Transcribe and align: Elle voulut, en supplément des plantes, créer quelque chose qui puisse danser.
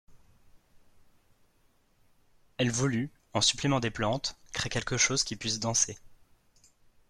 Elle 2.57 2.71
voulut, 2.71 3.11
en 3.35 3.41
supplément 3.41 3.79
des 3.79 3.91
plantes, 3.91 4.35
créer 4.51 4.71
quelque 4.71 4.97
chose 4.97 5.23
qui 5.23 5.35
puisse 5.35 5.59
danser. 5.59 5.95